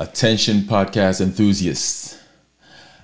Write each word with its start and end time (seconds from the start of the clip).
Attention, 0.00 0.62
podcast 0.62 1.20
enthusiasts. 1.20 2.18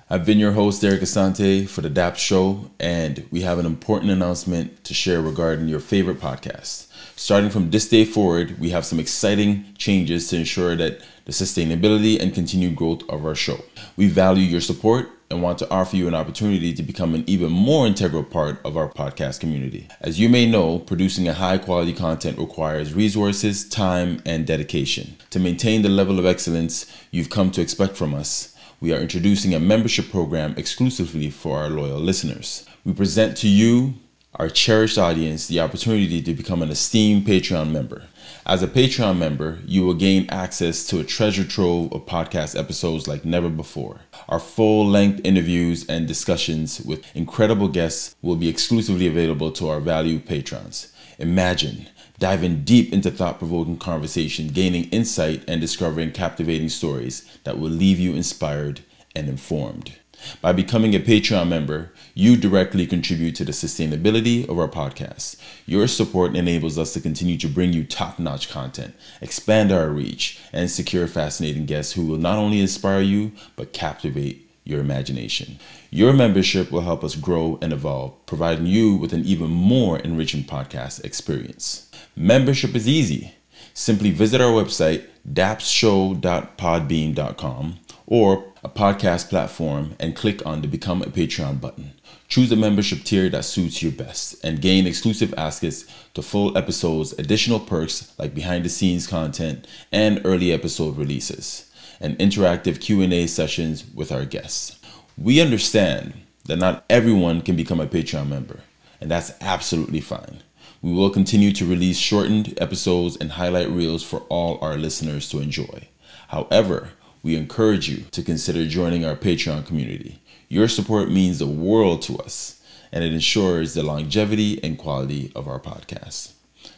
I've 0.09 0.25
been 0.25 0.39
your 0.39 0.53
host, 0.53 0.81
Derek 0.81 1.01
Asante, 1.01 1.69
for 1.69 1.81
the 1.81 1.91
DAP 1.91 2.15
Show, 2.15 2.71
and 2.79 3.23
we 3.29 3.41
have 3.41 3.59
an 3.59 3.67
important 3.67 4.09
announcement 4.09 4.83
to 4.85 4.95
share 4.95 5.21
regarding 5.21 5.67
your 5.67 5.79
favorite 5.79 6.19
podcast. 6.19 6.87
Starting 7.15 7.51
from 7.51 7.69
this 7.69 7.87
day 7.87 8.03
forward, 8.03 8.59
we 8.59 8.71
have 8.71 8.83
some 8.83 8.99
exciting 8.99 9.63
changes 9.77 10.27
to 10.29 10.37
ensure 10.37 10.75
that 10.75 11.01
the 11.25 11.31
sustainability 11.31 12.19
and 12.19 12.33
continued 12.33 12.75
growth 12.75 13.07
of 13.09 13.27
our 13.27 13.35
show. 13.35 13.59
We 13.95 14.07
value 14.07 14.45
your 14.45 14.61
support 14.61 15.07
and 15.29 15.41
want 15.41 15.57
to 15.59 15.69
offer 15.69 15.95
you 15.95 16.07
an 16.07 16.15
opportunity 16.15 16.73
to 16.73 16.83
become 16.83 17.13
an 17.13 17.23
even 17.27 17.51
more 17.51 17.85
integral 17.85 18.23
part 18.23 18.59
of 18.63 18.77
our 18.77 18.89
podcast 18.89 19.39
community. 19.39 19.87
As 19.99 20.19
you 20.19 20.29
may 20.29 20.45
know, 20.49 20.79
producing 20.79 21.27
a 21.27 21.33
high 21.33 21.57
quality 21.57 21.93
content 21.93 22.37
requires 22.37 22.93
resources, 22.93 23.67
time, 23.67 24.21
and 24.25 24.47
dedication. 24.47 25.17
To 25.31 25.39
maintain 25.39 25.81
the 25.81 25.89
level 25.89 26.19
of 26.19 26.25
excellence 26.25 26.85
you've 27.11 27.29
come 27.29 27.51
to 27.51 27.61
expect 27.61 27.97
from 27.97 28.13
us, 28.13 28.55
we 28.79 28.93
are 28.93 28.99
introducing 28.99 29.53
a 29.53 29.59
membership 29.59 30.09
program 30.09 30.53
exclusively 30.55 31.29
for 31.29 31.57
our 31.57 31.69
loyal 31.69 31.99
listeners. 31.99 32.65
We 32.85 32.93
present 32.93 33.35
to 33.37 33.47
you, 33.47 33.95
our 34.37 34.49
cherished 34.49 34.97
audience, 34.99 35.47
the 35.47 35.59
opportunity 35.59 36.21
to 36.21 36.33
become 36.33 36.61
an 36.61 36.69
esteemed 36.69 37.25
Patreon 37.25 37.71
member. 37.71 38.03
As 38.45 38.61
a 38.61 38.67
Patreon 38.67 39.17
member, 39.17 39.59
you 39.65 39.83
will 39.83 39.95
gain 39.95 40.29
access 40.29 40.85
to 40.87 40.99
a 40.99 41.03
treasure 41.03 41.43
trove 41.43 41.91
of 41.91 42.05
podcast 42.05 42.57
episodes 42.57 43.07
like 43.07 43.25
never 43.25 43.49
before. 43.49 44.01
Our 44.29 44.39
full 44.39 44.85
length 44.85 45.21
interviews 45.23 45.85
and 45.89 46.07
discussions 46.07 46.79
with 46.81 47.03
incredible 47.15 47.67
guests 47.67 48.15
will 48.21 48.35
be 48.35 48.47
exclusively 48.47 49.07
available 49.07 49.51
to 49.53 49.69
our 49.69 49.79
valued 49.79 50.27
patrons. 50.27 50.93
Imagine 51.17 51.87
diving 52.19 52.63
deep 52.63 52.93
into 52.93 53.11
thought 53.11 53.39
provoking 53.39 53.77
conversation, 53.77 54.49
gaining 54.49 54.85
insight, 54.91 55.43
and 55.47 55.59
discovering 55.59 56.11
captivating 56.11 56.69
stories 56.69 57.39
that 57.43 57.59
will 57.59 57.69
leave 57.69 57.99
you 57.99 58.13
inspired 58.13 58.81
and 59.15 59.27
informed. 59.27 59.93
By 60.41 60.51
becoming 60.51 60.95
a 60.95 60.99
Patreon 60.99 61.47
member, 61.47 61.91
you 62.13 62.35
directly 62.35 62.87
contribute 62.87 63.35
to 63.35 63.45
the 63.45 63.51
sustainability 63.51 64.47
of 64.49 64.57
our 64.57 64.67
podcast. 64.67 65.37
Your 65.65 65.87
support 65.87 66.35
enables 66.35 66.77
us 66.77 66.93
to 66.93 67.01
continue 67.01 67.37
to 67.37 67.47
bring 67.47 67.73
you 67.73 67.83
top 67.83 68.19
notch 68.19 68.49
content, 68.49 68.95
expand 69.21 69.71
our 69.71 69.89
reach, 69.89 70.39
and 70.51 70.69
secure 70.69 71.07
fascinating 71.07 71.65
guests 71.65 71.93
who 71.93 72.05
will 72.05 72.17
not 72.17 72.37
only 72.37 72.59
inspire 72.59 73.01
you, 73.01 73.31
but 73.55 73.73
captivate 73.73 74.43
your 74.63 74.81
imagination. 74.81 75.59
Your 75.89 76.13
membership 76.13 76.71
will 76.71 76.81
help 76.81 77.03
us 77.03 77.15
grow 77.15 77.57
and 77.61 77.71
evolve, 77.71 78.13
providing 78.25 78.65
you 78.65 78.95
with 78.95 79.13
an 79.13 79.23
even 79.25 79.49
more 79.49 79.99
enriching 79.99 80.43
podcast 80.43 81.05
experience. 81.05 81.89
Membership 82.15 82.75
is 82.75 82.87
easy. 82.87 83.33
Simply 83.73 84.11
visit 84.11 84.41
our 84.41 84.51
website, 84.51 85.05
dapshow.podbean.com 85.31 87.79
or 88.07 88.43
a 88.67 88.69
podcast 88.69 89.29
platform 89.29 89.95
and 89.97 90.13
click 90.13 90.45
on 90.45 90.61
the 90.61 90.67
Become 90.67 91.01
a 91.01 91.05
Patreon 91.05 91.61
button. 91.61 91.93
Choose 92.27 92.51
a 92.51 92.57
membership 92.57 93.05
tier 93.05 93.29
that 93.29 93.45
suits 93.45 93.81
your 93.81 93.93
best 93.93 94.43
and 94.43 94.61
gain 94.61 94.85
exclusive 94.85 95.33
access 95.37 95.85
to 96.15 96.21
full 96.21 96.57
episodes, 96.57 97.13
additional 97.13 97.61
perks 97.61 98.13
like 98.17 98.35
behind 98.35 98.65
the 98.65 98.69
scenes 98.69 99.07
content 99.07 99.65
and 99.93 100.19
early 100.25 100.51
episode 100.51 100.97
releases, 100.97 101.71
and 102.01 102.19
interactive 102.19 102.81
Q&A 102.81 103.27
sessions 103.27 103.85
with 103.95 104.11
our 104.11 104.25
guests. 104.25 104.77
We 105.17 105.39
understand 105.39 106.13
that 106.47 106.57
not 106.57 106.83
everyone 106.89 107.39
can 107.43 107.55
become 107.55 107.79
a 107.79 107.87
Patreon 107.87 108.27
member, 108.27 108.59
and 108.99 109.09
that's 109.09 109.31
absolutely 109.39 110.01
fine. 110.01 110.43
We 110.81 110.91
will 110.91 111.09
continue 111.09 111.53
to 111.53 111.65
release 111.65 111.97
shortened 111.97 112.53
episodes 112.59 113.15
and 113.15 113.31
highlight 113.31 113.69
reels 113.69 114.03
for 114.03 114.19
all 114.27 114.59
our 114.59 114.75
listeners 114.75 115.29
to 115.29 115.39
enjoy. 115.39 115.87
However, 116.27 116.89
we 117.27 117.35
encourage 117.35 117.89
you 117.89 118.05
to 118.11 118.23
consider 118.23 118.65
joining 118.65 119.03
our 119.03 119.17
Patreon 119.17 119.65
community. 119.65 120.21
Your 120.47 120.69
support 120.69 121.11
means 121.11 121.39
the 121.39 121.45
world 121.45 122.01
to 122.03 122.17
us, 122.19 122.61
and 122.89 123.03
it 123.03 123.11
ensures 123.11 123.73
the 123.73 123.83
longevity 123.83 124.63
and 124.63 124.77
quality 124.77 125.33
of 125.35 125.45
our 125.45 125.59
podcast. 125.59 126.31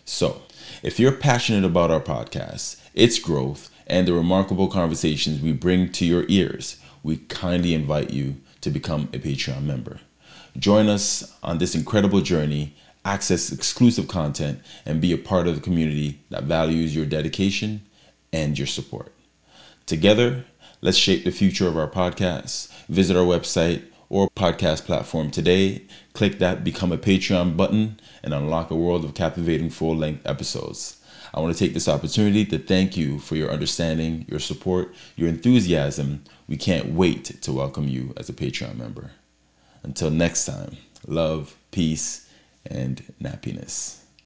So, 0.06 0.42
if 0.82 1.00
you're 1.00 1.12
passionate 1.12 1.66
about 1.66 1.92
our 1.92 2.02
podcast, 2.02 2.82
its 2.96 3.20
growth, 3.20 3.70
and 3.86 4.08
the 4.08 4.14
remarkable 4.14 4.68
conversations 4.68 5.40
we 5.40 5.54
bring 5.54 5.92
to 5.92 6.04
your 6.04 6.26
ears, 6.30 6.78
we 7.04 7.18
kindly 7.18 7.76
invite 7.76 8.10
you 8.10 8.38
to 8.62 8.72
become 8.72 9.04
a 9.14 9.20
Patreon 9.20 9.62
member. 9.62 10.00
Join 10.58 10.90
us 10.90 11.32
on 11.44 11.60
this 11.60 11.76
incredible 11.76 12.22
journey, 12.22 12.76
access 13.06 13.52
exclusive 13.52 14.08
content, 14.08 14.62
and 14.84 15.00
be 15.00 15.12
a 15.14 15.18
part 15.20 15.46
of 15.46 15.54
the 15.54 15.62
community 15.62 16.22
that 16.32 16.46
values 16.46 16.96
your 16.96 17.06
dedication 17.06 17.84
and 18.34 18.58
your 18.58 18.66
support. 18.66 19.14
Together, 19.90 20.46
let's 20.82 21.00
shape 21.00 21.24
the 21.24 21.32
future 21.32 21.68
of 21.68 21.76
our 21.76 21.88
podcast. 21.88 22.72
Visit 22.90 23.18
our 23.18 23.24
website 23.24 23.86
or 24.08 24.30
podcast 24.36 24.86
platform 24.86 25.32
today. 25.32 25.82
Click 26.14 26.38
that 26.38 26.64
Become 26.64 26.92
a 26.92 26.98
Patreon 27.00 27.58
button 27.58 28.00
and 28.22 28.32
unlock 28.32 28.70
a 28.70 28.76
world 28.76 29.04
of 29.04 29.16
captivating 29.16 29.72
full 29.72 29.98
length 29.98 30.28
episodes. 30.28 31.04
I 31.34 31.40
want 31.40 31.58
to 31.58 31.66
take 31.66 31.74
this 31.74 31.88
opportunity 31.88 32.46
to 32.46 32.60
thank 32.60 32.98
you 32.98 33.18
for 33.18 33.36
your 33.36 33.50
understanding, 33.50 34.28
your 34.30 34.40
support, 34.40 34.94
your 35.16 35.28
enthusiasm. 35.28 36.24
We 36.48 36.56
can't 36.56 36.94
wait 36.94 37.42
to 37.42 37.52
welcome 37.52 37.88
you 37.88 38.14
as 38.16 38.30
a 38.30 38.34
Patreon 38.34 38.78
member. 38.78 39.10
Until 39.82 40.12
next 40.12 40.46
time, 40.46 40.78
love, 41.08 41.58
peace, 41.72 42.30
and 42.64 43.12
nappiness. 43.20 44.02